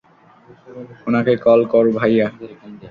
ওনাকে 1.07 1.33
কল 1.45 1.61
কর 1.71 1.85
ভাইয়া। 1.97 2.27